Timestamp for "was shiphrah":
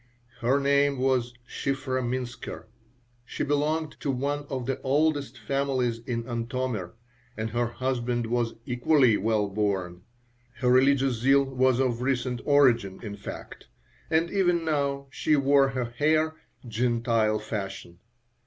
0.97-2.01